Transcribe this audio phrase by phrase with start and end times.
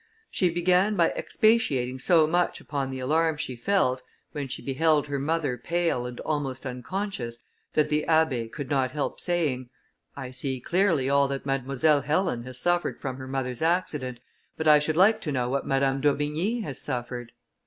[0.31, 5.19] She began by expatiating so much upon the alarm she felt, when she beheld her
[5.19, 7.37] mother pale and almost unconscious,
[7.73, 9.69] that the Abbé could not help saying,
[10.15, 14.19] "I see clearly all that Mademoiselle Helen has suffered from her mother's accident,
[14.57, 17.31] but I should like to know what Madame d'Aubigny has suffered."